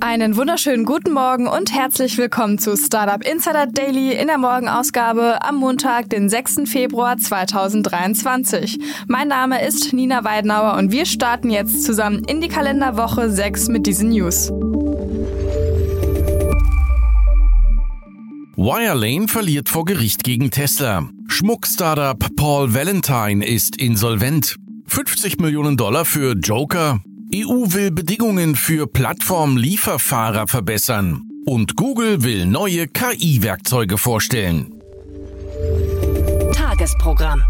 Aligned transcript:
Einen 0.00 0.36
wunderschönen 0.36 0.84
guten 0.84 1.12
Morgen 1.12 1.46
und 1.46 1.72
herzlich 1.72 2.18
willkommen 2.18 2.58
zu 2.58 2.76
Startup 2.76 3.22
Insider 3.26 3.66
Daily 3.66 4.12
in 4.12 4.26
der 4.26 4.38
Morgenausgabe 4.38 5.42
am 5.42 5.56
Montag, 5.56 6.10
den 6.10 6.28
6. 6.28 6.62
Februar 6.66 7.16
2023. 7.16 8.78
Mein 9.06 9.28
Name 9.28 9.64
ist 9.64 9.92
Nina 9.92 10.24
Weidenauer 10.24 10.76
und 10.76 10.92
wir 10.92 11.06
starten 11.06 11.50
jetzt 11.50 11.84
zusammen 11.84 12.24
in 12.24 12.40
die 12.40 12.48
Kalenderwoche 12.48 13.30
6 13.30 13.68
mit 13.68 13.86
diesen 13.86 14.10
News. 14.10 14.50
Wirelane 18.56 19.28
verliert 19.28 19.68
vor 19.68 19.84
Gericht 19.84 20.24
gegen 20.24 20.50
Tesla. 20.50 21.08
Schmuck-Startup 21.28 22.18
Paul 22.36 22.72
Valentine 22.72 23.44
ist 23.44 23.76
insolvent. 23.76 24.56
50 24.86 25.38
Millionen 25.38 25.76
Dollar 25.76 26.04
für 26.04 26.34
Joker. 26.34 27.00
EU 27.36 27.64
will 27.72 27.90
Bedingungen 27.90 28.54
für 28.54 28.86
Plattform-Lieferfahrer 28.86 30.46
verbessern 30.46 31.22
und 31.44 31.74
Google 31.74 32.22
will 32.22 32.46
neue 32.46 32.86
KI-Werkzeuge 32.86 33.98
vorstellen. 33.98 34.80
Tagesprogramm. 36.52 37.42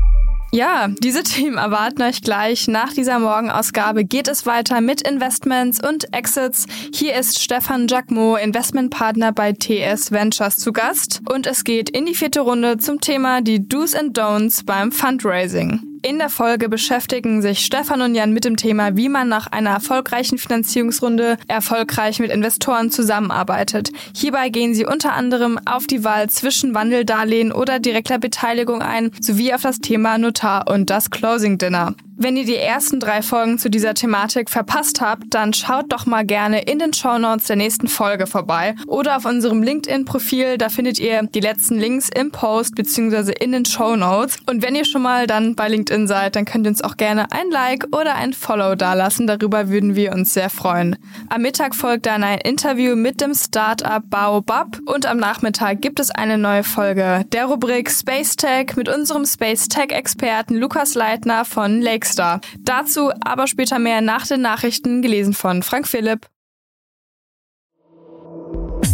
Ja, 0.53 0.89
diese 1.03 1.23
Themen 1.23 1.59
erwarten 1.59 2.01
euch 2.01 2.23
gleich. 2.23 2.67
Nach 2.67 2.95
dieser 2.95 3.19
Morgenausgabe 3.19 4.05
geht 4.07 4.27
es 4.27 4.47
weiter 4.47 4.81
mit 4.81 5.07
Investments 5.07 5.87
und 5.87 6.15
Exits. 6.15 6.65
Hier 6.95 7.15
ist 7.17 7.43
Stefan 7.43 7.87
Jacquemot, 7.87 8.41
Investmentpartner 8.41 9.33
bei 9.33 9.53
TS 9.53 10.13
Ventures 10.13 10.57
zu 10.57 10.73
Gast. 10.73 11.21
Und 11.29 11.47
es 11.47 11.63
geht 11.63 11.91
in 11.91 12.07
die 12.07 12.15
vierte 12.15 12.41
Runde 12.41 12.79
zum 12.79 13.03
Thema 13.03 13.43
die 13.43 13.69
Do's 13.69 13.95
and 13.95 14.19
Don'ts 14.19 14.65
beim 14.65 14.93
Fundraising. 14.93 15.94
In 16.07 16.19
der 16.19 16.29
Folge 16.29 16.69
beschäftigen 16.69 17.41
sich 17.41 17.65
Stefan 17.65 18.03
und 18.03 18.15
Jan 18.15 18.35
mit 18.35 18.45
dem 18.45 18.59
Thema, 18.59 18.95
wie 18.95 19.09
man 19.09 19.27
nach 19.27 19.47
einer 19.47 19.71
erfolgreichen 19.71 20.37
Finanzierungsrunde 20.37 21.39
erfolgreich 21.49 22.19
mit 22.19 22.31
Investoren 22.31 22.91
zusammenarbeitet. 22.91 23.91
Hierbei 24.15 24.51
gehen 24.51 24.75
sie 24.75 24.85
unter 24.85 25.15
anderem 25.15 25.59
auf 25.65 25.87
die 25.87 26.05
Wahl 26.05 26.29
zwischen 26.29 26.75
Wandeldarlehen 26.75 27.53
oder 27.53 27.79
direkter 27.79 28.19
Beteiligung 28.19 28.83
ein, 28.83 29.13
sowie 29.19 29.55
auf 29.55 29.63
das 29.63 29.79
Thema 29.79 30.19
Notar 30.19 30.69
und 30.69 30.91
das 30.91 31.09
Closing 31.09 31.57
Dinner. 31.57 31.95
Wenn 32.17 32.37
ihr 32.37 32.45
die 32.45 32.57
ersten 32.57 33.01
drei 33.01 33.23
Folgen 33.23 33.59
zu 33.59 33.69
dieser 33.69 33.93
Thematik 33.93 34.49
verpasst 34.49 35.01
habt, 35.01 35.25
dann 35.31 35.53
schaut 35.53 35.93
doch 35.93 36.07
mal 36.07 36.25
gerne 36.25 36.63
in 36.63 36.79
den 36.79 36.93
Show 36.93 37.19
Notes 37.19 37.49
der 37.49 37.57
nächsten 37.57 37.89
Folge 37.89 38.29
vorbei 38.29 38.77
oder 38.87 39.17
auf 39.17 39.25
unserem 39.25 39.65
LinkedIn-Profil. 39.65 40.57
Da 40.57 40.69
findet 40.69 41.01
ihr 41.01 41.25
die 41.25 41.41
letzten 41.41 41.77
Links 41.77 42.09
im 42.15 42.31
Post 42.31 42.77
bzw. 42.77 43.33
in 43.41 43.51
den 43.51 43.65
Show 43.65 43.97
Notes. 43.97 44.39
Und 44.47 44.63
wenn 44.63 44.77
ihr 44.77 44.85
schon 44.85 45.03
mal 45.03 45.27
dann 45.27 45.57
bei 45.57 45.69
LinkedIn 45.69 46.07
seid, 46.07 46.37
dann 46.37 46.45
könnt 46.45 46.67
ihr 46.67 46.71
uns 46.71 46.83
auch 46.83 46.97
gerne 46.97 47.33
ein 47.33 47.51
Like 47.51 47.87
oder 47.91 48.15
ein 48.15 48.33
Follow 48.33 48.77
dalassen. 48.77 49.27
Darüber 49.27 49.69
würden 49.69 49.97
wir 49.97 50.13
uns 50.13 50.35
sehr 50.35 50.51
freuen. 50.51 50.97
Am 51.31 51.43
Mittag 51.43 51.75
folgt 51.75 52.07
dann 52.07 52.23
ein 52.23 52.39
Interview 52.39 52.95
mit 52.95 53.21
dem 53.21 53.35
Startup 53.35 54.03
Baobab 54.09 54.79
und 54.87 55.07
am 55.07 55.19
Nachmittag 55.19 55.83
gibt 55.83 55.99
es 55.99 56.13
eine 56.13 56.39
neue 56.39 56.63
Folge 56.63 57.25
der 57.33 57.47
Rubrik 57.47 57.91
Space 57.91 58.37
Tech 58.37 58.77
mit 58.77 58.89
unserem 58.89 59.27
Space 59.27 59.69
Tech-Experten 59.69 60.55
Lukas 60.55 60.95
Leitner 60.95 61.45
von 61.45 61.83
Lake 61.83 62.04
Rockstar. 62.05 62.41
Dazu 62.61 63.11
aber 63.23 63.47
später 63.47 63.79
mehr 63.79 64.01
nach 64.01 64.27
den 64.27 64.43
Nachrichten, 64.43 65.01
gelesen 65.01 65.33
von 65.33 65.63
Frank 65.63 65.89
Philipp. 65.89 66.29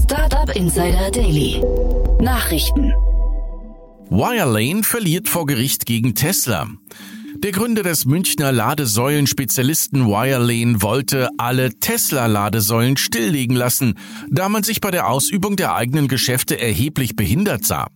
Startup 0.05 0.55
Insider 0.55 1.11
Daily. 1.11 1.61
Nachrichten. 2.21 2.93
Wirelane 4.11 4.83
verliert 4.83 5.29
vor 5.29 5.47
Gericht 5.47 5.87
gegen 5.87 6.15
Tesla. 6.15 6.69
Der 7.39 7.53
Gründer 7.53 7.83
des 7.83 8.05
Münchner 8.05 8.53
Ladesäulen-Spezialisten 8.53 10.07
Wirelane 10.07 10.83
wollte 10.83 11.31
alle 11.39 11.71
Tesla-Ladesäulen 11.71 12.97
stilllegen 12.97 13.57
lassen, 13.57 13.95
da 14.29 14.49
man 14.49 14.63
sich 14.63 14.81
bei 14.81 14.91
der 14.91 15.09
Ausübung 15.09 15.57
der 15.57 15.75
eigenen 15.75 16.07
Geschäfte 16.07 16.61
erheblich 16.61 17.17
behindert 17.17 17.65
sah. 17.65 17.89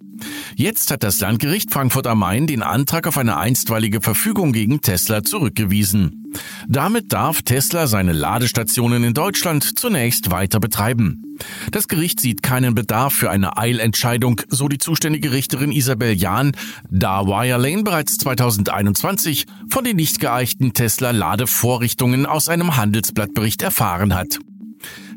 Jetzt 0.57 0.91
hat 0.91 1.03
das 1.03 1.21
Landgericht 1.21 1.73
Frankfurt 1.73 2.07
am 2.07 2.21
Main 2.21 2.47
den 2.47 2.63
Antrag 2.63 3.07
auf 3.07 3.19
eine 3.19 3.37
einstweilige 3.37 4.01
Verfügung 4.01 4.53
gegen 4.53 4.81
Tesla 4.81 5.23
zurückgewiesen. 5.23 6.33
Damit 6.69 7.13
darf 7.13 7.43
Tesla 7.43 7.87
seine 7.87 8.13
Ladestationen 8.13 9.05
in 9.05 9.15
Deutschland 9.15 9.79
zunächst 9.79 10.31
weiter 10.31 10.61
betreiben. 10.61 11.37
Das 11.71 11.89
Gericht 11.89 12.21
sieht 12.21 12.43
keinen 12.43 12.75
Bedarf 12.75 13.13
für 13.13 13.31
eine 13.31 13.57
Eilentscheidung, 13.57 14.41
so 14.49 14.69
die 14.69 14.79
zuständige 14.79 15.33
Richterin 15.33 15.73
Isabel 15.73 16.13
Jahn, 16.13 16.53
da 16.91 17.27
Wirelane 17.27 17.83
bereits 17.83 18.17
2021 18.19 19.47
von 19.69 19.85
den 19.85 19.97
nicht 19.97 20.21
geeichten 20.21 20.73
Tesla-Ladevorrichtungen 20.73 22.27
aus 22.27 22.49
einem 22.49 22.77
Handelsblattbericht 22.77 23.63
erfahren 23.63 24.15
hat. 24.15 24.39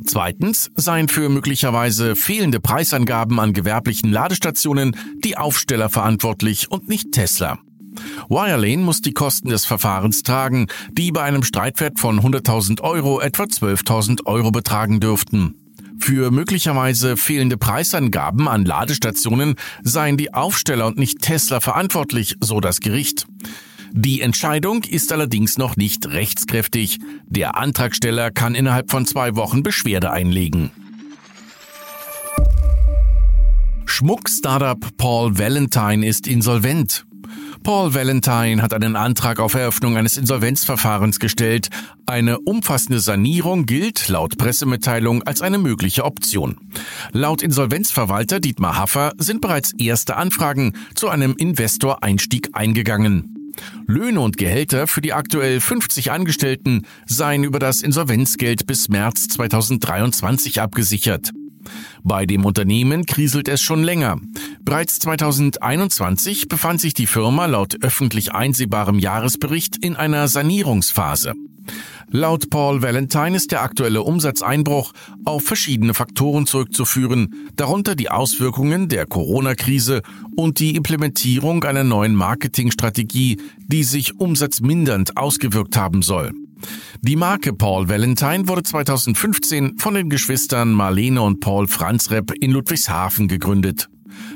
Zweitens 0.06 0.72
seien 0.76 1.08
für 1.08 1.30
möglicherweise 1.30 2.16
fehlende 2.16 2.60
Preisangaben 2.60 3.40
an 3.40 3.54
gewerblichen 3.54 4.12
Ladestationen 4.12 4.96
die 5.24 5.38
Aufsteller 5.38 5.90
verantwortlich 5.90 6.72
und 6.72 6.88
nicht 6.88 7.12
Tesla. 7.12 7.60
Wirelane 8.30 8.84
muss 8.84 9.02
die 9.02 9.14
Kosten 9.14 9.50
des 9.50 9.66
Verfahrens 9.66 10.24
tragen, 10.24 10.68
die 10.92 11.12
bei 11.12 11.24
einem 11.24 11.44
Streitwert 11.44 12.00
von 12.00 12.22
100.000 12.22 12.82
Euro 12.82 13.20
etwa 13.20 13.44
12.000 13.44 14.26
Euro 14.26 14.52
betragen 14.52 15.00
dürften. 15.00 15.56
Für 16.00 16.32
möglicherweise 16.32 17.18
fehlende 17.18 17.58
Preisangaben 17.58 18.48
an 18.48 18.66
Ladestationen 18.66 19.56
seien 19.84 20.16
die 20.16 20.34
Aufsteller 20.34 20.86
und 20.86 20.98
nicht 20.98 21.22
Tesla 21.22 21.60
verantwortlich, 21.60 22.36
so 22.40 22.60
das 22.60 22.80
Gericht. 22.80 23.26
Die 24.00 24.22
Entscheidung 24.22 24.84
ist 24.84 25.12
allerdings 25.12 25.58
noch 25.58 25.76
nicht 25.76 26.06
rechtskräftig. 26.06 27.00
Der 27.26 27.58
Antragsteller 27.58 28.30
kann 28.30 28.54
innerhalb 28.54 28.92
von 28.92 29.08
zwei 29.08 29.36
Wochen 29.36 29.64
Beschwerde 29.64 30.12
einlegen. 30.12 30.70
Schmuck-Startup 33.88 34.78
Paul 34.98 35.40
Valentine 35.40 36.06
ist 36.06 36.28
insolvent. 36.28 37.08
Paul 37.64 37.96
Valentine 37.96 38.62
hat 38.62 38.72
einen 38.72 38.96
Antrag 38.96 39.40
auf 39.40 39.56
Eröffnung 39.56 39.98
eines 39.98 40.16
Insolvenzverfahrens 40.16 41.18
gestellt. 41.18 41.70
Eine 42.06 42.38
umfassende 42.42 43.00
Sanierung 43.00 43.66
gilt 43.66 44.10
laut 44.10 44.38
Pressemitteilung 44.38 45.24
als 45.24 45.42
eine 45.42 45.58
mögliche 45.58 46.06
Option. 46.06 46.70
Laut 47.14 47.42
Insolvenzverwalter 47.42 48.40
Dietmar 48.40 48.78
Haffer 48.78 49.14
sind 49.18 49.42
bereits 49.42 49.74
erste 49.80 50.18
Anfragen 50.18 50.74
zu 50.94 51.10
einem 51.10 51.34
Investoreinstieg 51.36 52.50
eingegangen. 52.54 53.37
Löhne 53.86 54.22
und 54.22 54.38
Gehälter 54.38 54.88
für 54.88 55.02
die 55.02 55.14
aktuell 55.14 55.60
50 55.60 56.12
Angestellten 56.12 56.86
seien 57.06 57.44
über 57.44 57.60
das 57.60 57.82
Insolvenzgeld 57.82 58.68
bis 58.68 58.90
März 58.90 59.28
2023 59.28 60.62
abgesichert. 60.62 61.32
Bei 62.04 62.26
dem 62.26 62.46
Unternehmen 62.46 63.06
kriselt 63.06 63.48
es 63.48 63.62
schon 63.62 63.84
länger. 63.84 64.18
Bereits 64.62 65.00
2021 65.00 66.48
befand 66.48 66.82
sich 66.82 66.94
die 66.94 67.08
Firma 67.08 67.46
laut 67.46 67.84
öffentlich 67.84 68.34
einsehbarem 68.34 69.00
Jahresbericht 69.00 69.78
in 69.78 69.96
einer 69.96 70.28
Sanierungsphase. 70.28 71.34
Laut 72.10 72.50
Paul 72.50 72.82
Valentine 72.82 73.36
ist 73.36 73.52
der 73.52 73.62
aktuelle 73.62 74.02
Umsatzeinbruch 74.02 74.94
auf 75.26 75.44
verschiedene 75.44 75.94
Faktoren 75.94 76.46
zurückzuführen, 76.46 77.50
darunter 77.58 77.96
die 77.96 78.10
Auswirkungen 78.10 78.88
der 78.88 79.06
Corona-Krise 79.06 80.02
und 80.36 80.60
die 80.60 80.76
Implementierung 80.76 81.66
einer 81.66 81.84
neuen 81.84 82.16
Marketingstrategie, 82.16 83.42
die 83.68 83.84
sich 83.84 84.20
umsatzmindernd 84.20 85.18
ausgewirkt 85.18 85.76
haben 85.76 86.02
soll. 86.02 86.32
Die 87.02 87.16
Marke 87.16 87.54
Paul 87.54 87.90
Valentine 87.90 88.48
wurde 88.48 88.64
2015 88.64 89.78
von 89.78 89.94
den 89.94 90.10
Geschwistern 90.10 90.72
Marlene 90.72 91.22
und 91.22 91.40
Paul 91.40 91.68
Franzrepp 91.68 92.32
in 92.40 92.52
Ludwigshafen 92.52 93.28
gegründet. 93.28 93.90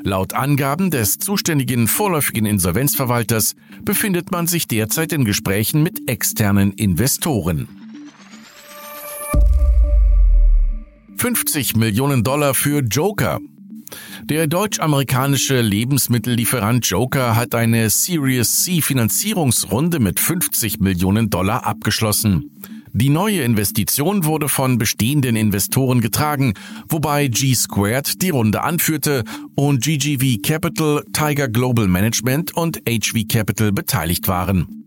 Laut 0.03 0.33
Angaben 0.33 0.91
des 0.91 1.17
zuständigen 1.17 1.87
vorläufigen 1.87 2.45
Insolvenzverwalters 2.45 3.55
befindet 3.83 4.31
man 4.31 4.47
sich 4.47 4.67
derzeit 4.67 5.11
in 5.13 5.25
Gesprächen 5.25 5.83
mit 5.83 6.09
externen 6.09 6.71
Investoren. 6.73 7.67
50 11.17 11.75
Millionen 11.75 12.23
Dollar 12.23 12.55
für 12.55 12.79
Joker. 12.79 13.39
Der 14.23 14.47
deutsch-amerikanische 14.47 15.61
Lebensmittellieferant 15.61 16.85
Joker 16.85 17.35
hat 17.35 17.55
eine 17.55 17.89
Series 17.89 18.63
C 18.63 18.81
Finanzierungsrunde 18.81 19.99
mit 19.99 20.19
50 20.19 20.79
Millionen 20.79 21.29
Dollar 21.29 21.65
abgeschlossen. 21.65 22.51
Die 22.93 23.09
neue 23.09 23.41
Investition 23.41 24.25
wurde 24.25 24.49
von 24.49 24.77
bestehenden 24.77 25.37
Investoren 25.37 26.01
getragen, 26.01 26.53
wobei 26.89 27.27
G 27.27 27.53
Squared 27.53 28.21
die 28.21 28.31
Runde 28.31 28.63
anführte 28.63 29.23
und 29.55 29.81
GGV 29.81 30.41
Capital, 30.41 31.03
Tiger 31.13 31.47
Global 31.47 31.87
Management 31.87 32.55
und 32.55 32.81
HV 32.87 33.27
Capital 33.29 33.71
beteiligt 33.71 34.27
waren. 34.27 34.80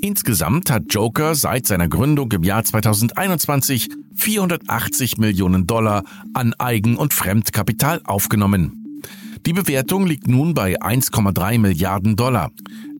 Insgesamt 0.00 0.70
hat 0.70 0.84
Joker 0.90 1.34
seit 1.34 1.66
seiner 1.66 1.88
Gründung 1.88 2.30
im 2.32 2.42
Jahr 2.42 2.64
2021 2.64 3.88
480 4.14 5.18
Millionen 5.18 5.66
Dollar 5.66 6.04
an 6.34 6.54
Eigen- 6.58 6.96
und 6.96 7.14
Fremdkapital 7.14 8.00
aufgenommen. 8.04 9.00
Die 9.46 9.52
Bewertung 9.52 10.06
liegt 10.06 10.28
nun 10.28 10.54
bei 10.54 10.80
1,3 10.80 11.58
Milliarden 11.58 12.16
Dollar. 12.16 12.50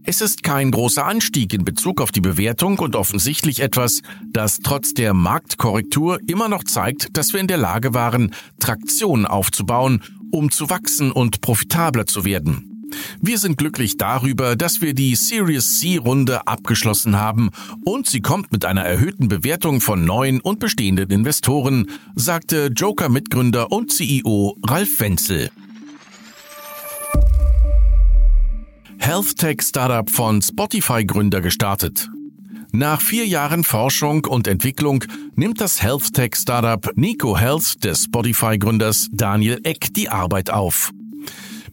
Es 0.05 0.21
ist 0.21 0.45
kein 0.45 0.71
großer 0.71 1.05
Anstieg 1.05 1.53
in 1.53 1.65
Bezug 1.65 2.01
auf 2.01 2.13
die 2.13 2.21
Bewertung 2.21 2.79
und 2.79 2.95
offensichtlich 2.95 3.61
etwas, 3.61 4.03
das 4.31 4.59
trotz 4.59 4.95
der 4.95 5.15
Marktkorrektur 5.15 6.21
immer 6.29 6.49
noch 6.49 6.63
zeigt, 6.63 7.17
dass 7.17 7.33
wir 7.33 7.41
in 7.41 7.49
der 7.49 7.57
Lage 7.57 7.93
waren, 7.93 8.33
Traktion 8.61 9.27
aufzubauen, 9.27 10.05
um 10.31 10.53
zu 10.53 10.71
wachsen 10.71 11.11
und 11.11 11.41
profitabler 11.41 12.07
zu 12.07 12.25
werden. 12.25 12.76
Wir 13.21 13.39
sind 13.39 13.59
glücklich 13.59 13.97
darüber, 13.97 14.57
dass 14.57 14.81
wir 14.81 14.95
die 14.95 15.15
Series 15.15 15.79
C 15.79 15.97
Runde 15.97 16.47
abgeschlossen 16.47 17.17
haben 17.17 17.51
und 17.85 18.07
sie 18.07 18.21
kommt 18.21 18.53
mit 18.53 18.65
einer 18.65 18.83
erhöhten 18.83 19.29
Bewertung 19.29 19.81
von 19.81 20.05
neuen 20.05 20.41
und 20.41 20.61
bestehenden 20.61 21.11
Investoren, 21.11 21.87
sagte 22.15 22.71
Joker 22.75 23.09
Mitgründer 23.09 23.73
und 23.73 23.93
CEO 23.93 24.57
Ralf 24.67 25.01
Wenzel. 25.01 25.51
Health 28.99 29.37
Tech 29.37 29.63
Startup 29.63 30.11
von 30.11 30.43
Spotify-Gründer 30.43 31.41
gestartet. 31.41 32.11
Nach 32.73 33.01
vier 33.01 33.27
Jahren 33.27 33.65
Forschung 33.65 34.25
und 34.25 34.49
Entwicklung 34.49 35.05
nimmt 35.35 35.61
das 35.61 35.81
Health 35.83 36.13
Tech 36.13 36.35
Startup 36.35 36.91
Nico 36.97 37.39
Health 37.39 37.85
des 37.85 38.05
Spotify-Gründers 38.05 39.09
Daniel 39.13 39.61
Eck 39.63 39.95
die 39.95 40.09
Arbeit 40.09 40.51
auf. 40.51 40.93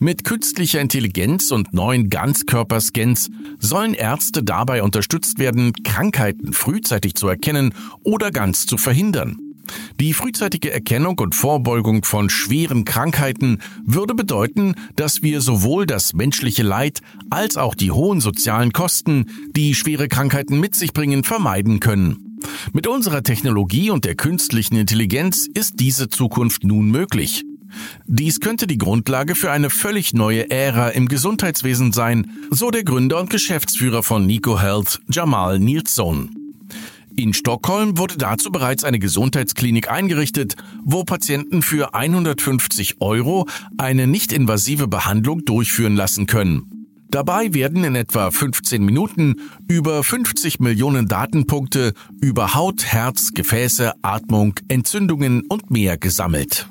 Mit 0.04 0.26
künstlicher 0.26 0.82
Intelligenz 0.82 1.50
und 1.52 1.74
neuen 1.74 2.10
Ganzkörperscans 2.10 3.30
sollen 3.58 3.94
Ärzte 3.94 4.44
dabei 4.44 4.84
unterstützt 4.84 5.40
werden, 5.40 5.72
Krankheiten 5.86 6.52
frühzeitig 6.52 7.16
zu 7.16 7.30
erkennen 7.30 7.74
oder 8.04 8.30
ganz 8.30 8.66
zu 8.66 8.78
verhindern. 8.78 9.38
Die 10.02 10.12
frühzeitige 10.12 10.74
Erkennung 10.74 11.18
und 11.20 11.36
Vorbeugung 11.36 12.04
von 12.04 12.30
schweren 12.30 12.84
Krankheiten 12.84 13.60
würde 13.86 14.14
bedeuten, 14.14 14.76
dass 14.98 15.24
wir 15.24 15.40
sowohl 15.40 15.86
das 15.86 16.12
menschliche 16.12 16.64
Leid 16.64 17.00
als 17.30 17.56
auch 17.56 17.74
die 17.74 17.92
hohen 17.92 18.20
sozialen 18.20 18.74
Kosten, 18.74 19.28
die 19.56 19.74
schwere 19.74 20.10
Krankheiten 20.10 20.60
mit 20.60 20.76
sich 20.76 20.92
bringen, 20.92 21.24
vermeiden 21.24 21.80
können. 21.80 22.42
Mit 22.74 22.88
unserer 22.88 23.24
Technologie 23.24 23.90
und 23.90 24.04
der 24.04 24.16
künstlichen 24.16 24.76
Intelligenz 24.76 25.48
ist 25.54 25.80
diese 25.80 26.10
Zukunft 26.10 26.66
nun 26.66 26.92
möglich. 26.92 27.46
Dies 28.06 28.40
könnte 28.40 28.68
die 28.68 28.78
Grundlage 28.78 29.36
für 29.36 29.52
eine 29.52 29.70
völlig 29.70 30.14
neue 30.14 30.50
Ära 30.50 30.90
im 30.90 31.08
Gesundheitswesen 31.08 31.92
sein, 31.92 32.32
so 32.50 32.72
der 32.72 32.84
Gründer 32.84 33.20
und 33.20 33.30
Geschäftsführer 33.30 34.04
von 34.04 34.26
Nico 34.26 34.60
Health, 34.60 35.00
Jamal 35.10 35.60
Nilsson. 35.60 36.36
In 37.16 37.34
Stockholm 37.34 37.98
wurde 38.00 38.18
dazu 38.18 38.52
bereits 38.52 38.84
eine 38.84 38.98
Gesundheitsklinik 38.98 39.92
eingerichtet, 39.92 40.56
wo 40.84 41.04
Patienten 41.04 41.62
für 41.62 41.94
150 41.94 43.02
Euro 43.02 43.48
eine 43.78 44.08
nicht-invasive 44.08 44.88
Behandlung 44.88 45.46
durchführen 45.46 45.96
lassen 45.96 46.26
können. 46.26 46.88
Dabei 47.14 47.54
werden 47.54 47.84
in 47.84 47.94
etwa 47.94 48.32
15 48.32 48.84
Minuten 48.84 49.36
über 49.68 50.04
50 50.04 50.60
Millionen 50.60 51.08
Datenpunkte 51.08 51.94
über 52.20 52.56
Haut, 52.56 52.86
Herz, 52.86 53.34
Gefäße, 53.36 53.94
Atmung, 54.02 54.56
Entzündungen 54.68 55.42
und 55.42 55.70
mehr 55.70 56.00
gesammelt. 56.00 56.68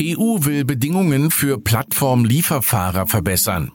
EU 0.00 0.44
will 0.44 0.64
Bedingungen 0.64 1.30
für 1.30 1.58
Plattformlieferfahrer 1.58 3.06
verbessern. 3.06 3.72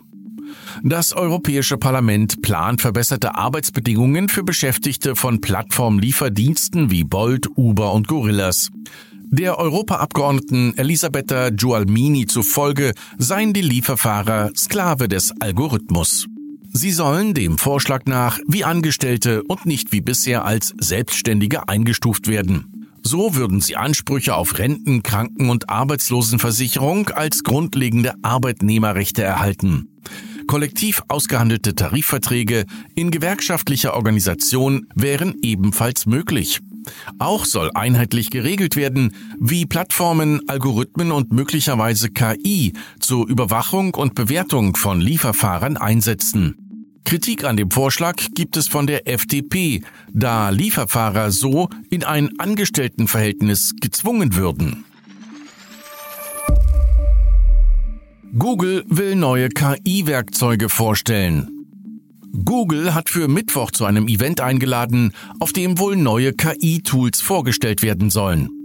Das 0.82 1.14
Europäische 1.14 1.78
Parlament 1.78 2.42
plant 2.42 2.82
verbesserte 2.82 3.36
Arbeitsbedingungen 3.36 4.30
für 4.30 4.44
Beschäftigte 4.44 5.16
von 5.16 5.42
Plattformlieferdiensten 5.42 6.90
wie 6.90 7.04
Bolt, 7.04 7.48
Uber 7.56 7.94
und 7.94 8.08
Gorillas. 8.08 8.70
Der 9.26 9.58
Europaabgeordneten 9.58 10.78
Elisabetta 10.78 11.50
Giualmini 11.50 12.26
zufolge 12.26 12.94
seien 13.18 13.52
die 13.52 13.62
Lieferfahrer 13.62 14.52
Sklave 14.56 15.08
des 15.08 15.34
Algorithmus. 15.42 16.28
Sie 16.72 16.92
sollen 16.92 17.34
dem 17.34 17.58
Vorschlag 17.58 18.06
nach 18.06 18.40
wie 18.48 18.64
Angestellte 18.64 19.44
und 19.44 19.66
nicht 19.66 19.92
wie 19.92 20.02
bisher 20.02 20.46
als 20.46 20.74
Selbstständige 20.80 21.68
eingestuft 21.68 22.28
werden. 22.28 22.73
So 23.04 23.36
würden 23.36 23.60
sie 23.62 23.76
Ansprüche 23.76 24.36
auf 24.36 24.58
Renten, 24.58 25.04
Kranken- 25.04 25.50
und 25.50 25.70
Arbeitslosenversicherung 25.70 27.10
als 27.10 27.44
grundlegende 27.44 28.14
Arbeitnehmerrechte 28.22 29.22
erhalten. 29.22 29.90
Kollektiv 30.48 31.04
ausgehandelte 31.08 31.76
Tarifverträge 31.76 32.66
in 32.96 33.12
gewerkschaftlicher 33.12 33.94
Organisation 33.94 34.88
wären 34.96 35.36
ebenfalls 35.42 36.06
möglich. 36.06 36.62
Auch 37.18 37.46
soll 37.46 37.72
einheitlich 37.74 38.30
geregelt 38.30 38.76
werden, 38.76 39.14
wie 39.40 39.66
Plattformen, 39.66 40.42
Algorithmen 40.48 41.12
und 41.12 41.32
möglicherweise 41.32 42.10
KI 42.10 42.74
zur 43.00 43.28
Überwachung 43.28 43.94
und 43.96 44.16
Bewertung 44.16 44.76
von 44.76 45.00
Lieferfahrern 45.00 45.78
einsetzen. 45.78 46.63
Kritik 47.04 47.44
an 47.44 47.58
dem 47.58 47.70
Vorschlag 47.70 48.16
gibt 48.34 48.58
es 48.58 48.68
von 48.68 48.88
der 48.88 49.08
FDP, 49.08 49.82
da 50.12 50.50
Lieferfahrer 50.50 51.32
so 51.32 51.70
in 51.90 52.04
ein 52.04 52.40
Angestelltenverhältnis 52.40 53.74
gezwungen 53.80 54.36
würden. 54.36 54.86
Google 58.38 58.84
will 58.88 59.16
neue 59.16 59.50
KI-Werkzeuge 59.50 60.70
vorstellen. 60.70 61.68
Google 62.46 62.96
hat 62.96 63.10
für 63.10 63.28
Mittwoch 63.28 63.70
zu 63.70 63.86
einem 63.86 64.08
Event 64.08 64.42
eingeladen, 64.42 65.14
auf 65.40 65.54
dem 65.54 65.78
wohl 65.78 65.96
neue 65.96 66.34
KI-Tools 66.34 67.22
vorgestellt 67.22 67.84
werden 67.84 68.10
sollen. 68.10 68.63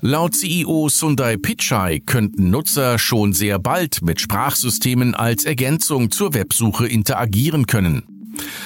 Laut 0.00 0.34
CEO 0.34 0.88
Sundai 0.88 1.36
Pichai 1.36 2.00
könnten 2.00 2.50
Nutzer 2.50 2.98
schon 2.98 3.32
sehr 3.32 3.58
bald 3.58 4.02
mit 4.02 4.20
Sprachsystemen 4.20 5.14
als 5.14 5.44
Ergänzung 5.44 6.10
zur 6.10 6.34
Websuche 6.34 6.86
interagieren 6.86 7.66
können. 7.66 8.02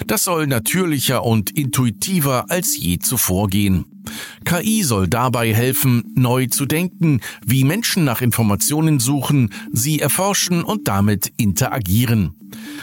Das 0.07 0.25
soll 0.25 0.47
natürlicher 0.47 1.25
und 1.25 1.51
intuitiver 1.51 2.51
als 2.51 2.77
je 2.79 2.99
zuvor 2.99 3.49
gehen. 3.49 3.85
KI 4.45 4.83
soll 4.83 5.09
dabei 5.09 5.55
helfen, 5.55 6.13
neu 6.15 6.47
zu 6.47 6.67
denken, 6.67 7.21
wie 7.45 7.65
Menschen 7.65 8.05
nach 8.05 8.21
Informationen 8.21 9.01
suchen, 9.01 9.51
sie 9.73 10.01
erforschen 10.01 10.63
und 10.63 10.89
damit 10.89 11.33
interagieren. 11.37 12.35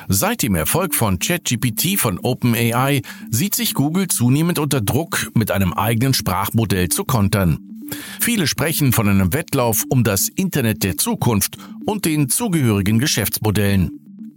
Seit 0.08 0.42
dem 0.42 0.56
Erfolg 0.56 0.96
von 0.96 1.20
ChatGPT 1.20 2.00
von 2.00 2.20
OpenAI 2.20 3.02
sieht 3.30 3.56
sich 3.56 3.74
Google 3.74 4.08
zunehmend 4.08 4.60
unter 4.60 4.82
Druck, 4.82 5.32
mit 5.36 5.52
einem 5.52 5.74
eigenen 5.74 6.14
Sprachmodell 6.14 6.90
zu 6.90 7.06
kontern. 7.06 7.71
Viele 8.20 8.48
sprechen 8.48 8.94
von 8.94 9.08
einem 9.08 9.34
Wettlauf 9.34 9.84
um 9.90 10.04
das 10.04 10.30
Internet 10.30 10.84
der 10.84 10.98
Zukunft 10.98 11.58
und 11.86 12.06
den 12.06 12.30
zugehörigen 12.30 13.00
Geschäftsmodellen. 13.00 13.92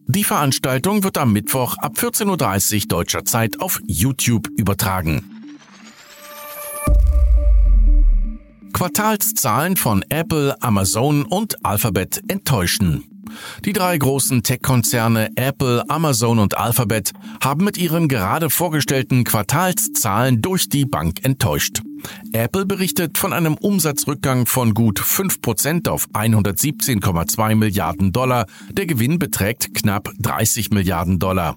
Die 0.07 0.25
Veranstaltung 0.25 1.03
wird 1.03 1.17
am 1.17 1.33
Mittwoch 1.33 1.77
ab 1.79 1.97
14.30 1.97 2.83
Uhr 2.83 2.89
deutscher 2.89 3.25
Zeit 3.25 3.61
auf 3.61 3.81
YouTube 3.87 4.49
übertragen. 4.57 5.31
Quartalszahlen 8.75 9.77
von 9.77 10.05
Apple, 10.09 10.61
Amazon 10.61 11.25
und 11.25 11.65
Alphabet 11.65 12.23
enttäuschen. 12.29 13.14
Die 13.65 13.73
drei 13.73 13.97
großen 13.97 14.43
Tech-Konzerne 14.43 15.31
Apple, 15.37 15.89
Amazon 15.89 16.39
und 16.39 16.57
Alphabet 16.57 17.13
haben 17.43 17.65
mit 17.65 17.79
ihren 17.79 18.09
gerade 18.09 18.51
vorgestellten 18.51 19.25
Quartalszahlen 19.25 20.43
durch 20.43 20.69
die 20.69 20.85
Bank 20.85 21.25
enttäuscht. 21.25 21.83
Apple 22.33 22.67
berichtet 22.67 23.19
von 23.19 23.33
einem 23.33 23.55
Umsatzrückgang 23.55 24.47
von 24.47 24.75
gut 24.75 25.01
5% 25.01 25.89
auf 25.89 26.09
117,2 26.13 27.55
Milliarden 27.55 28.13
Dollar. 28.13 28.47
Der 28.73 28.87
Gewinn 28.87 29.19
beträgt 29.19 29.75
knapp 29.75 30.11
30 30.19 30.71
Milliarden 30.71 31.19
Dollar. 31.19 31.57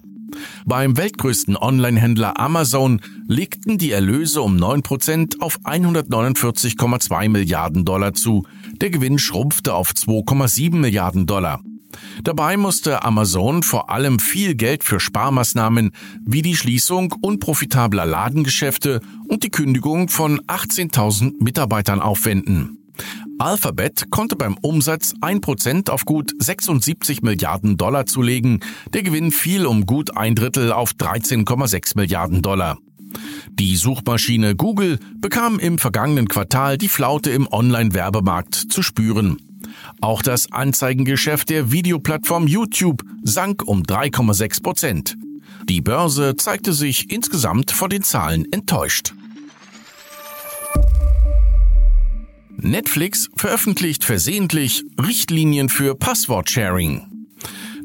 Beim 0.66 0.96
weltgrößten 0.96 1.56
Online-Händler 1.56 2.38
Amazon 2.38 3.00
legten 3.26 3.78
die 3.78 3.92
Erlöse 3.92 4.42
um 4.42 4.56
9% 4.56 5.40
auf 5.40 5.58
149,2 5.64 7.28
Milliarden 7.28 7.84
Dollar 7.84 8.14
zu. 8.14 8.44
Der 8.80 8.90
Gewinn 8.90 9.18
schrumpfte 9.18 9.74
auf 9.74 9.90
2,7 9.90 10.76
Milliarden 10.76 11.26
Dollar. 11.26 11.60
Dabei 12.22 12.56
musste 12.56 13.04
Amazon 13.04 13.62
vor 13.62 13.90
allem 13.90 14.18
viel 14.18 14.54
Geld 14.54 14.84
für 14.84 15.00
Sparmaßnahmen 15.00 15.92
wie 16.24 16.42
die 16.42 16.56
Schließung 16.56 17.12
unprofitabler 17.20 18.06
Ladengeschäfte 18.06 19.00
und 19.28 19.42
die 19.42 19.50
Kündigung 19.50 20.08
von 20.08 20.40
18.000 20.42 21.42
Mitarbeitern 21.42 22.00
aufwenden. 22.00 22.78
Alphabet 23.38 24.10
konnte 24.10 24.34
beim 24.34 24.56
Umsatz 24.58 25.14
1% 25.20 25.90
auf 25.90 26.04
gut 26.04 26.32
76 26.38 27.22
Milliarden 27.22 27.76
Dollar 27.76 28.06
zulegen. 28.06 28.60
Der 28.92 29.02
Gewinn 29.02 29.30
fiel 29.30 29.66
um 29.66 29.86
gut 29.86 30.16
ein 30.16 30.34
Drittel 30.34 30.72
auf 30.72 30.92
13,6 30.92 31.96
Milliarden 31.96 32.42
Dollar. 32.42 32.78
Die 33.58 33.76
Suchmaschine 33.76 34.54
Google 34.54 34.98
bekam 35.16 35.58
im 35.58 35.78
vergangenen 35.78 36.28
Quartal 36.28 36.78
die 36.78 36.88
Flaute 36.88 37.30
im 37.30 37.46
Online-Werbemarkt 37.50 38.54
zu 38.54 38.82
spüren. 38.82 39.38
Auch 40.00 40.22
das 40.22 40.52
Anzeigengeschäft 40.52 41.50
der 41.50 41.72
Videoplattform 41.72 42.46
YouTube 42.46 43.02
sank 43.22 43.66
um 43.66 43.82
3,6 43.82 44.62
Prozent. 44.62 45.16
Die 45.68 45.80
Börse 45.80 46.36
zeigte 46.36 46.72
sich 46.72 47.10
insgesamt 47.10 47.72
von 47.72 47.90
den 47.90 48.02
Zahlen 48.02 48.50
enttäuscht. 48.52 49.12
Netflix 52.56 53.28
veröffentlicht 53.36 54.04
versehentlich 54.04 54.84
Richtlinien 55.00 55.68
für 55.68 55.94
Passwort-Sharing. 55.94 57.17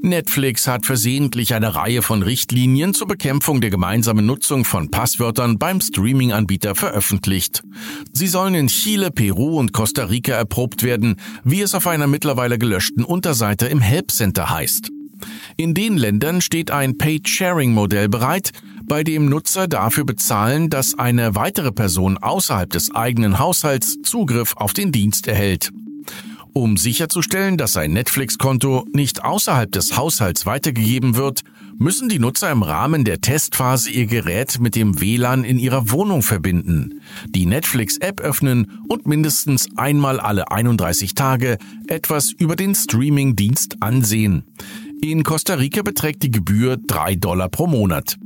Netflix 0.05 0.67
hat 0.67 0.85
versehentlich 0.85 1.53
eine 1.53 1.75
Reihe 1.75 2.01
von 2.01 2.23
Richtlinien 2.23 2.93
zur 2.93 3.07
Bekämpfung 3.07 3.61
der 3.61 3.69
gemeinsamen 3.69 4.25
Nutzung 4.25 4.65
von 4.65 4.91
Passwörtern 4.91 5.57
beim 5.57 5.79
Streaming-Anbieter 5.79 6.75
veröffentlicht. 6.75 7.63
Sie 8.11 8.27
sollen 8.27 8.53
in 8.53 8.67
Chile, 8.67 9.11
Peru 9.11 9.57
und 9.57 9.71
Costa 9.71 10.03
Rica 10.03 10.33
erprobt 10.33 10.83
werden, 10.83 11.15
wie 11.45 11.61
es 11.61 11.73
auf 11.73 11.87
einer 11.87 12.07
mittlerweile 12.07 12.57
gelöschten 12.57 13.05
Unterseite 13.05 13.67
im 13.67 13.79
Help 13.79 14.11
Center 14.11 14.49
heißt. 14.49 14.89
In 15.55 15.73
den 15.73 15.95
Ländern 15.95 16.41
steht 16.41 16.69
ein 16.69 16.97
Paid-Sharing-Modell 16.97 18.09
bereit, 18.09 18.51
bei 18.85 19.05
dem 19.05 19.29
Nutzer 19.29 19.69
dafür 19.69 20.03
bezahlen, 20.03 20.69
dass 20.69 20.99
eine 20.99 21.35
weitere 21.35 21.71
Person 21.71 22.17
außerhalb 22.17 22.69
des 22.69 22.93
eigenen 22.93 23.39
Haushalts 23.39 24.01
Zugriff 24.03 24.53
auf 24.57 24.73
den 24.73 24.91
Dienst 24.91 25.27
erhält. 25.27 25.71
Um 26.55 26.77
sicherzustellen, 26.77 27.57
dass 27.57 27.77
ein 27.77 27.93
Netflix-Konto 27.93 28.85
nicht 28.93 29.23
außerhalb 29.23 29.71
des 29.71 29.97
Haushalts 29.97 30.45
weitergegeben 30.45 31.15
wird, 31.15 31.41
müssen 31.79 32.09
die 32.09 32.19
Nutzer 32.19 32.51
im 32.51 32.61
Rahmen 32.61 33.03
der 33.03 33.21
Testphase 33.21 33.89
ihr 33.89 34.05
Gerät 34.05 34.59
mit 34.59 34.75
dem 34.75 35.01
WLAN 35.01 35.43
in 35.45 35.57
ihrer 35.57 35.89
Wohnung 35.89 36.21
verbinden, 36.21 37.01
die 37.25 37.47
Netflix-App 37.47 38.21
öffnen 38.21 38.79
und 38.87 39.07
mindestens 39.07 39.67
einmal 39.77 40.19
alle 40.19 40.51
31 40.51 41.15
Tage 41.15 41.57
etwas 41.87 42.31
über 42.31 42.55
den 42.55 42.75
Streaming-Dienst 42.75 43.81
ansehen. 43.81 44.43
In 45.01 45.23
Costa 45.23 45.55
Rica 45.55 45.81
beträgt 45.81 46.21
die 46.21 46.31
Gebühr 46.31 46.77
3 46.77 47.15
Dollar 47.15 47.49
pro 47.49 47.65
Monat. 47.65 48.17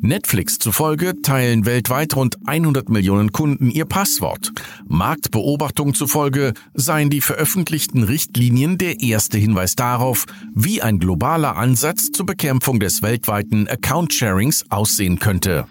Netflix 0.00 0.58
zufolge 0.58 1.20
teilen 1.22 1.66
weltweit 1.66 2.16
rund 2.16 2.36
100 2.46 2.88
Millionen 2.88 3.32
Kunden 3.32 3.70
ihr 3.70 3.84
Passwort. 3.84 4.52
Marktbeobachtungen 4.86 5.94
zufolge 5.94 6.52
seien 6.74 7.10
die 7.10 7.20
veröffentlichten 7.20 8.02
Richtlinien 8.02 8.78
der 8.78 9.00
erste 9.00 9.38
Hinweis 9.38 9.76
darauf, 9.76 10.26
wie 10.54 10.82
ein 10.82 10.98
globaler 10.98 11.56
Ansatz 11.56 12.10
zur 12.12 12.26
Bekämpfung 12.26 12.80
des 12.80 13.02
weltweiten 13.02 13.68
Account-Sharings 13.68 14.64
aussehen 14.70 15.18
könnte. 15.18 15.66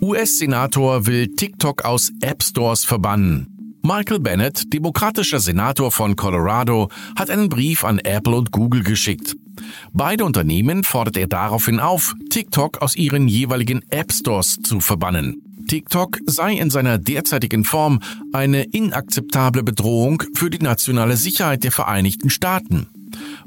US-Senator 0.00 1.06
will 1.06 1.28
TikTok 1.28 1.84
aus 1.84 2.12
App 2.20 2.42
Stores 2.42 2.84
verbannen. 2.84 3.54
Michael 3.82 4.18
Bennett, 4.18 4.72
demokratischer 4.72 5.40
Senator 5.40 5.90
von 5.90 6.16
Colorado, 6.16 6.88
hat 7.16 7.30
einen 7.30 7.48
Brief 7.48 7.84
an 7.84 7.98
Apple 7.98 8.34
und 8.34 8.50
Google 8.50 8.82
geschickt. 8.82 9.36
Beide 9.92 10.24
Unternehmen 10.24 10.84
fordert 10.84 11.16
er 11.16 11.26
daraufhin 11.26 11.80
auf, 11.80 12.14
TikTok 12.30 12.82
aus 12.82 12.96
ihren 12.96 13.28
jeweiligen 13.28 13.82
App 13.90 14.12
Stores 14.12 14.58
zu 14.62 14.80
verbannen. 14.80 15.42
TikTok 15.66 16.18
sei 16.26 16.54
in 16.54 16.70
seiner 16.70 16.98
derzeitigen 16.98 17.64
Form 17.64 18.00
eine 18.32 18.64
inakzeptable 18.64 19.62
Bedrohung 19.62 20.22
für 20.34 20.50
die 20.50 20.58
nationale 20.58 21.16
Sicherheit 21.16 21.64
der 21.64 21.72
Vereinigten 21.72 22.30
Staaten. 22.30 22.86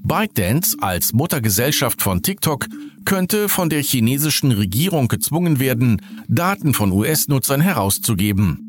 ByteDance 0.02 0.78
als 0.80 1.14
Muttergesellschaft 1.14 2.02
von 2.02 2.22
TikTok 2.22 2.68
könnte 3.06 3.50
von 3.50 3.70
der 3.70 3.82
chinesischen 3.82 4.52
Regierung 4.52 5.08
gezwungen 5.08 5.60
werden, 5.60 6.02
Daten 6.28 6.74
von 6.74 6.92
US-Nutzern 6.92 7.62
herauszugeben. 7.62 8.67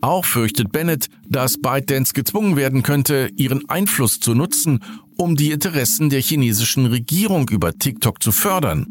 Auch 0.00 0.24
fürchtet 0.24 0.72
Bennett, 0.72 1.08
dass 1.28 1.60
ByteDance 1.60 2.12
gezwungen 2.12 2.56
werden 2.56 2.82
könnte, 2.82 3.30
ihren 3.36 3.68
Einfluss 3.68 4.20
zu 4.20 4.34
nutzen, 4.34 4.80
um 5.16 5.36
die 5.36 5.50
Interessen 5.50 6.10
der 6.10 6.20
chinesischen 6.20 6.86
Regierung 6.86 7.48
über 7.48 7.76
TikTok 7.76 8.22
zu 8.22 8.32
fördern. 8.32 8.86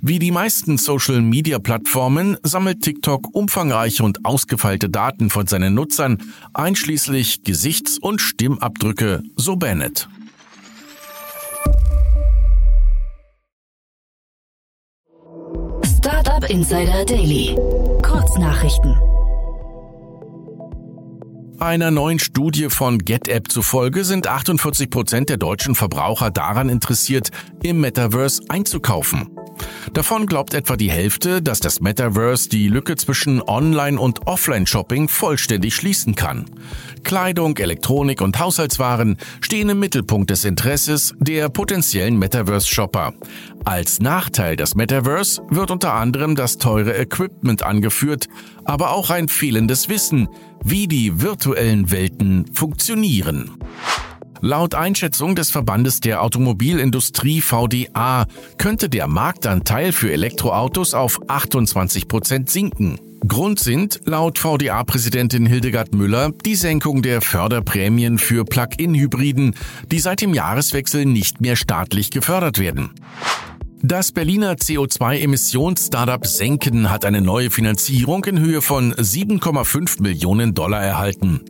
Wie 0.00 0.20
die 0.20 0.30
meisten 0.30 0.78
Social-Media-Plattformen 0.78 2.36
sammelt 2.44 2.82
TikTok 2.82 3.34
umfangreiche 3.34 4.04
und 4.04 4.24
ausgefeilte 4.24 4.88
Daten 4.88 5.30
von 5.30 5.46
seinen 5.46 5.74
Nutzern, 5.74 6.18
einschließlich 6.54 7.42
Gesichts- 7.42 7.98
und 7.98 8.20
Stimmabdrücke, 8.20 9.22
so 9.36 9.56
Bennett. 9.56 10.08
Startup 15.84 16.48
Insider 16.48 17.04
Daily. 17.04 17.56
Kurznachrichten. 18.02 18.94
Einer 21.60 21.90
neuen 21.90 22.20
Studie 22.20 22.70
von 22.70 23.00
GetApp 23.00 23.50
zufolge 23.50 24.04
sind 24.04 24.28
48 24.28 24.90
Prozent 24.90 25.28
der 25.28 25.38
deutschen 25.38 25.74
Verbraucher 25.74 26.30
daran 26.30 26.68
interessiert, 26.68 27.30
im 27.64 27.80
Metaverse 27.80 28.44
einzukaufen. 28.48 29.28
Davon 29.92 30.26
glaubt 30.26 30.54
etwa 30.54 30.76
die 30.76 30.90
Hälfte, 30.90 31.42
dass 31.42 31.60
das 31.60 31.80
Metaverse 31.80 32.48
die 32.48 32.68
Lücke 32.68 32.96
zwischen 32.96 33.42
Online- 33.42 33.98
und 33.98 34.26
Offline-Shopping 34.26 35.08
vollständig 35.08 35.74
schließen 35.74 36.14
kann. 36.14 36.44
Kleidung, 37.04 37.56
Elektronik 37.56 38.20
und 38.20 38.38
Haushaltswaren 38.38 39.16
stehen 39.40 39.68
im 39.70 39.80
Mittelpunkt 39.80 40.30
des 40.30 40.44
Interesses 40.44 41.14
der 41.18 41.48
potenziellen 41.48 42.18
Metaverse-Shopper. 42.18 43.14
Als 43.64 44.00
Nachteil 44.00 44.56
des 44.56 44.74
Metaverse 44.74 45.42
wird 45.50 45.70
unter 45.70 45.94
anderem 45.94 46.34
das 46.34 46.58
teure 46.58 46.96
Equipment 46.96 47.62
angeführt, 47.62 48.28
aber 48.64 48.92
auch 48.92 49.10
ein 49.10 49.28
fehlendes 49.28 49.88
Wissen, 49.88 50.28
wie 50.62 50.86
die 50.88 51.20
virtuellen 51.20 51.90
Welten 51.90 52.46
funktionieren. 52.52 53.58
Laut 54.40 54.74
Einschätzung 54.74 55.34
des 55.34 55.50
Verbandes 55.50 56.00
der 56.00 56.22
Automobilindustrie 56.22 57.40
VDA 57.40 58.26
könnte 58.56 58.88
der 58.88 59.08
Marktanteil 59.08 59.92
für 59.92 60.12
Elektroautos 60.12 60.94
auf 60.94 61.20
28 61.28 62.06
Prozent 62.06 62.48
sinken. 62.48 63.00
Grund 63.26 63.58
sind, 63.58 64.00
laut 64.04 64.38
VDA-Präsidentin 64.38 65.44
Hildegard 65.44 65.92
Müller, 65.92 66.30
die 66.46 66.54
Senkung 66.54 67.02
der 67.02 67.20
Förderprämien 67.20 68.18
für 68.18 68.44
Plug-in-Hybriden, 68.44 69.56
die 69.90 69.98
seit 69.98 70.20
dem 70.20 70.34
Jahreswechsel 70.34 71.04
nicht 71.04 71.40
mehr 71.40 71.56
staatlich 71.56 72.10
gefördert 72.10 72.60
werden. 72.60 72.90
Das 73.82 74.12
Berliner 74.12 74.54
CO2-Emissions-Startup 74.54 76.26
Senken 76.26 76.90
hat 76.90 77.04
eine 77.04 77.20
neue 77.20 77.50
Finanzierung 77.50 78.24
in 78.24 78.40
Höhe 78.40 78.62
von 78.62 78.92
7,5 78.92 80.02
Millionen 80.02 80.54
Dollar 80.54 80.82
erhalten. 80.82 81.40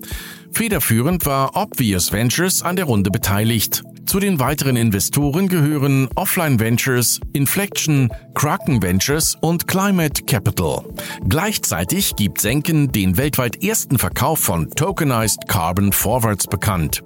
Federführend 0.52 1.26
war 1.26 1.57
Obvious 1.57 2.12
Ventures 2.12 2.62
an 2.62 2.76
der 2.76 2.87
Runde 2.87 3.11
beteiligt. 3.11 3.83
Zu 4.07 4.21
den 4.21 4.40
weiteren 4.40 4.76
Investoren 4.76 5.49
gehören 5.49 6.09
Offline 6.14 6.59
Ventures, 6.59 7.21
Inflection, 7.35 8.11
Kraken 8.35 8.83
Ventures 8.83 9.37
und 9.43 9.67
Climate 9.67 10.25
Capital. 10.25 10.83
Gleichzeitig 11.28 12.17
gibt 12.17 12.40
Senken 12.40 12.90
den 12.90 13.19
weltweit 13.19 13.62
ersten 13.62 13.99
Verkauf 13.99 14.38
von 14.38 14.71
Tokenized 14.71 15.47
Carbon 15.47 15.93
Forwards 15.93 16.47
bekannt. 16.47 17.02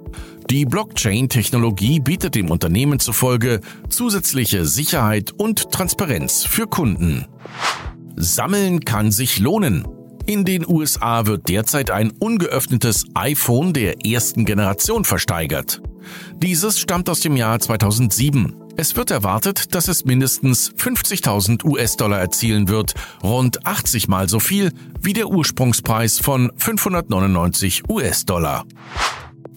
Die 0.49 0.65
Blockchain-Technologie 0.65 1.99
bietet 1.99 2.35
dem 2.35 2.49
Unternehmen 2.49 2.99
zufolge 2.99 3.59
zusätzliche 3.89 4.65
Sicherheit 4.65 5.31
und 5.31 5.71
Transparenz 5.71 6.45
für 6.45 6.67
Kunden. 6.67 7.25
Sammeln 8.15 8.79
kann 8.79 9.11
sich 9.11 9.39
lohnen. 9.39 9.85
In 10.25 10.45
den 10.45 10.65
USA 10.65 11.25
wird 11.25 11.49
derzeit 11.49 11.91
ein 11.91 12.11
ungeöffnetes 12.11 13.07
iPhone 13.13 13.73
der 13.73 14.05
ersten 14.05 14.45
Generation 14.45 15.03
versteigert. 15.03 15.81
Dieses 16.37 16.79
stammt 16.79 17.09
aus 17.09 17.19
dem 17.19 17.35
Jahr 17.35 17.59
2007. 17.59 18.55
Es 18.77 18.95
wird 18.95 19.11
erwartet, 19.11 19.75
dass 19.75 19.89
es 19.89 20.05
mindestens 20.05 20.71
50.000 20.71 21.65
US-Dollar 21.65 22.19
erzielen 22.19 22.69
wird, 22.69 22.93
rund 23.21 23.67
80 23.67 24.07
mal 24.07 24.29
so 24.29 24.39
viel 24.39 24.71
wie 25.01 25.11
der 25.11 25.27
Ursprungspreis 25.27 26.19
von 26.19 26.53
599 26.55 27.89
US-Dollar. 27.89 28.65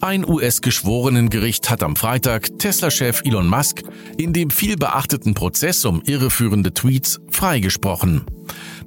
Ein 0.00 0.28
US-Geschworenengericht 0.28 1.70
hat 1.70 1.82
am 1.82 1.96
Freitag 1.96 2.58
Tesla-Chef 2.58 3.22
Elon 3.24 3.48
Musk 3.48 3.82
in 4.18 4.34
dem 4.34 4.50
viel 4.50 4.76
beachteten 4.76 5.32
Prozess 5.32 5.84
um 5.86 6.02
irreführende 6.04 6.74
Tweets 6.74 7.18
freigesprochen. 7.30 8.26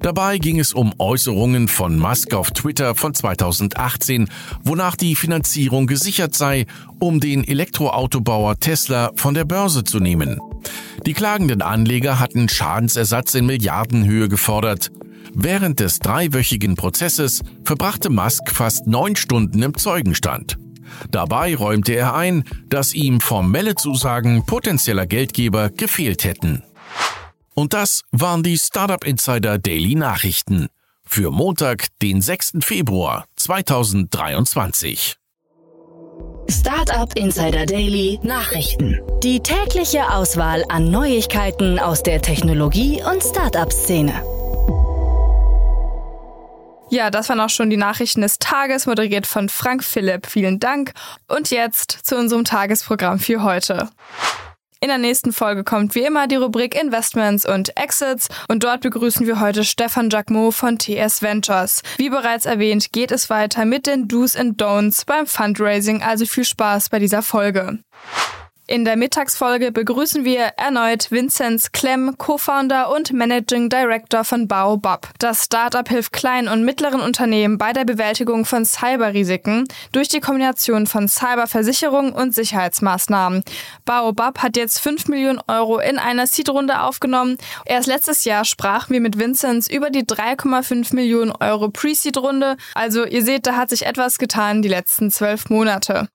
Dabei 0.02 0.38
ging 0.38 0.60
es 0.60 0.74
um 0.74 0.94
Äußerungen 1.00 1.68
von 1.68 1.98
Musk 1.98 2.34
auf 2.34 2.52
Twitter 2.52 2.94
von 2.94 3.16
2018, 3.16 4.30
wonach 4.64 4.96
die 4.96 5.16
Finanzierung 5.16 5.88
gesichert 5.88 6.36
sei, 6.36 6.68
um 7.00 7.20
den 7.20 7.44
Elektroautobauer 7.44 8.60
Tesla 8.60 9.12
von 9.16 9.34
der 9.34 9.46
Börse 9.46 9.84
zu 9.84 10.00
nehmen. 10.00 10.40
Die 11.08 11.14
klagenden 11.14 11.64
Anleger 11.64 12.20
hatten 12.20 12.50
Schadensersatz 12.50 13.34
in 13.34 13.48
Milliardenhöhe 13.48 14.30
gefordert. 14.30 14.92
Während 15.34 15.80
des 15.80 16.00
dreiwöchigen 16.00 16.76
Prozesses 16.76 17.42
verbrachte 17.64 18.10
Musk 18.10 18.52
fast 18.52 18.86
neun 18.86 19.16
Stunden 19.16 19.64
im 19.64 19.76
Zeugenstand. 19.76 20.58
Dabei 21.10 21.56
räumte 21.56 21.94
er 21.94 22.16
ein, 22.16 22.44
dass 22.68 22.94
ihm 22.94 23.20
formelle 23.20 23.76
Zusagen 23.76 24.46
potenzieller 24.46 25.06
Geldgeber 25.06 25.70
gefehlt 25.70 26.24
hätten. 26.24 26.64
Und 27.54 27.74
das 27.74 28.04
waren 28.12 28.44
die 28.44 28.58
Startup 28.58 29.04
Insider 29.04 29.58
Daily 29.58 29.96
Nachrichten 29.96 30.70
für 31.06 31.32
Montag, 31.32 31.88
den 32.02 32.22
6. 32.22 32.60
Februar 32.62 33.26
2023. 33.36 35.16
Startup 36.50 37.16
Insider 37.16 37.66
Daily 37.66 38.20
Nachrichten. 38.24 39.00
Die 39.24 39.40
tägliche 39.40 40.12
Auswahl 40.12 40.64
an 40.70 40.90
Neuigkeiten 40.90 41.80
aus 41.80 42.04
der 42.04 42.22
Technologie- 42.22 43.04
und 43.04 43.24
Startup-Szene. 43.24 44.39
Ja, 46.92 47.12
das 47.12 47.30
waren 47.30 47.40
auch 47.40 47.50
schon 47.50 47.70
die 47.70 47.78
Nachrichten 47.78 48.22
des 48.22 48.40
Tages, 48.40 48.88
moderiert 48.88 49.28
von 49.28 49.48
Frank 49.48 49.84
Philipp. 49.84 50.26
Vielen 50.26 50.60
Dank. 50.60 50.94
Und 51.28 51.52
jetzt 51.52 51.92
zu 52.04 52.18
unserem 52.18 52.46
Tagesprogramm 52.46 53.20
für 53.20 53.44
heute. 53.44 53.90
In 54.82 54.88
der 54.88 54.98
nächsten 54.98 55.34
Folge 55.34 55.64
kommt 55.64 55.94
wie 55.94 56.06
immer 56.06 56.26
die 56.26 56.38
Rubrik 56.38 56.74
Investments 56.74 57.46
und 57.46 57.78
Exits 57.78 58.30
und 58.48 58.64
dort 58.64 58.80
begrüßen 58.82 59.28
wir 59.28 59.42
heute 59.42 59.66
Stefan 59.66 60.10
Jacquemot 60.10 60.54
von 60.54 60.80
TS 60.80 61.22
Ventures. 61.22 61.82
Wie 61.98 62.10
bereits 62.10 62.46
erwähnt, 62.46 62.94
geht 62.94 63.12
es 63.12 63.30
weiter 63.30 63.66
mit 63.66 63.88
den 63.88 64.08
Do's 64.08 64.38
and 64.38 64.60
Don'ts 64.60 65.06
beim 65.06 65.28
Fundraising, 65.28 66.02
also 66.02 66.26
viel 66.26 66.46
Spaß 66.46 66.90
bei 66.90 67.00
dieser 67.00 67.22
Folge. 67.22 67.80
In 68.70 68.86
der 68.86 68.98
Mittagsfolge 68.98 69.72
begrüßen 69.72 70.26
wir 70.26 70.42
erneut 70.58 71.10
Vinzenz 71.10 71.72
Klemm, 71.72 72.20
Co-Founder 72.20 72.94
und 72.94 73.12
Managing 73.12 73.68
Director 73.68 74.24
von 74.24 74.48
Baobab. 74.48 75.10
Das 75.18 75.46
Startup 75.46 75.90
hilft 75.90 76.14
kleinen 76.14 76.48
und 76.48 76.64
mittleren 76.64 77.02
Unternehmen 77.02 77.58
bei 77.58 77.74
der 77.74 77.84
Bewältigung 77.84 78.46
von 78.46 78.66
Cyberrisiken 78.66 79.64
durch 79.92 80.08
die 80.08 80.20
Kombination 80.20 80.86
von 80.86 81.08
Cyberversicherung 81.08 82.14
und 82.14 82.36
Sicherheitsmaßnahmen. 82.36 83.44
Baobab 83.86 84.44
hat 84.44 84.56
jetzt 84.56 84.80
5 84.82 85.08
Millionen 85.08 85.42
Euro 85.48 85.80
in 85.80 85.98
einer 85.98 86.28
Seed-Runde 86.28 86.80
aufgenommen. 86.84 87.38
Erst 87.66 87.88
letztes 87.88 88.24
Jahr 88.24 88.46
sprachen 88.46 88.94
wir 88.94 89.02
mit 89.02 89.18
Vinzenz 89.18 89.68
über 89.68 89.90
die 89.90 90.04
3,5 90.04 90.94
Millionen 90.94 91.32
Euro 91.32 91.70
Pre-Seed-Runde. 91.70 92.56
Also 92.76 93.04
ihr 93.04 93.26
seht, 93.26 93.48
da 93.48 93.56
hat 93.56 93.72
sich 93.72 93.88
etwas 93.88 94.20
getan 94.20 94.62
die 94.62 94.70
letzten 94.70 95.10
zwölf 95.10 95.50
Monate. 95.50 96.08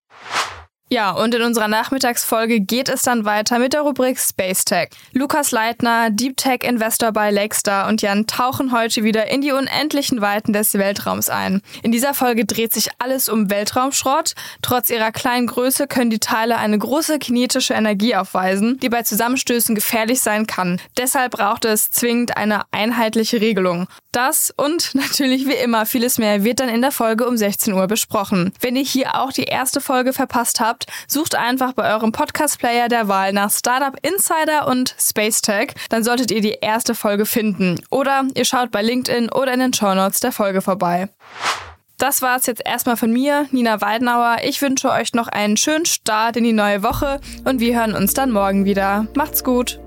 Ja, 0.90 1.12
und 1.12 1.34
in 1.34 1.42
unserer 1.42 1.66
Nachmittagsfolge 1.66 2.60
geht 2.60 2.90
es 2.90 3.02
dann 3.02 3.24
weiter 3.24 3.58
mit 3.58 3.72
der 3.72 3.80
Rubrik 3.80 4.18
Space 4.18 4.66
Tech. 4.66 4.90
Lukas 5.12 5.50
Leitner, 5.50 6.10
Deep 6.10 6.36
Tech 6.36 6.62
Investor 6.62 7.10
bei 7.10 7.30
Lakestar 7.30 7.88
und 7.88 8.02
Jan 8.02 8.26
tauchen 8.26 8.70
heute 8.70 9.02
wieder 9.02 9.28
in 9.28 9.40
die 9.40 9.52
unendlichen 9.52 10.20
Weiten 10.20 10.52
des 10.52 10.74
Weltraums 10.74 11.30
ein. 11.30 11.62
In 11.82 11.90
dieser 11.90 12.12
Folge 12.12 12.44
dreht 12.44 12.74
sich 12.74 12.90
alles 12.98 13.30
um 13.30 13.48
Weltraumschrott. 13.48 14.34
Trotz 14.60 14.90
ihrer 14.90 15.10
kleinen 15.10 15.46
Größe 15.46 15.86
können 15.86 16.10
die 16.10 16.20
Teile 16.20 16.58
eine 16.58 16.78
große 16.78 17.18
kinetische 17.18 17.72
Energie 17.72 18.14
aufweisen, 18.14 18.78
die 18.80 18.90
bei 18.90 19.02
Zusammenstößen 19.02 19.74
gefährlich 19.74 20.20
sein 20.20 20.46
kann. 20.46 20.80
Deshalb 20.98 21.32
braucht 21.32 21.64
es 21.64 21.90
zwingend 21.90 22.36
eine 22.36 22.62
einheitliche 22.72 23.40
Regelung. 23.40 23.88
Das 24.12 24.54
und 24.56 24.94
natürlich 24.94 25.46
wie 25.46 25.54
immer 25.54 25.86
vieles 25.86 26.18
mehr 26.18 26.44
wird 26.44 26.60
dann 26.60 26.68
in 26.68 26.82
der 26.82 26.92
Folge 26.92 27.26
um 27.26 27.36
16 27.36 27.72
Uhr 27.72 27.86
besprochen. 27.86 28.52
Wenn 28.60 28.76
ihr 28.76 28.84
hier 28.84 29.18
auch 29.20 29.32
die 29.32 29.44
erste 29.44 29.80
Folge 29.80 30.12
verpasst 30.12 30.60
habt, 30.60 30.83
sucht 31.06 31.34
einfach 31.34 31.72
bei 31.72 31.92
eurem 31.92 32.12
Podcast-Player 32.12 32.88
der 32.88 33.08
Wahl 33.08 33.32
nach 33.32 33.50
Startup 33.50 33.96
Insider 34.02 34.66
und 34.66 34.94
Space 34.98 35.42
Tech. 35.42 35.74
Dann 35.88 36.04
solltet 36.04 36.30
ihr 36.30 36.40
die 36.40 36.58
erste 36.60 36.94
Folge 36.94 37.26
finden. 37.26 37.80
Oder 37.90 38.24
ihr 38.34 38.44
schaut 38.44 38.70
bei 38.70 38.82
LinkedIn 38.82 39.30
oder 39.30 39.52
in 39.52 39.60
den 39.60 39.72
Show 39.72 39.94
Notes 39.94 40.20
der 40.20 40.32
Folge 40.32 40.62
vorbei. 40.62 41.08
Das 41.98 42.22
war 42.22 42.36
es 42.36 42.46
jetzt 42.46 42.62
erstmal 42.64 42.96
von 42.96 43.12
mir, 43.12 43.46
Nina 43.50 43.80
Weidenauer. 43.80 44.38
Ich 44.44 44.60
wünsche 44.60 44.90
euch 44.90 45.14
noch 45.14 45.28
einen 45.28 45.56
schönen 45.56 45.86
Start 45.86 46.36
in 46.36 46.44
die 46.44 46.52
neue 46.52 46.82
Woche 46.82 47.20
und 47.44 47.60
wir 47.60 47.78
hören 47.78 47.94
uns 47.94 48.14
dann 48.14 48.30
morgen 48.30 48.64
wieder. 48.64 49.06
Macht's 49.14 49.44
gut! 49.44 49.80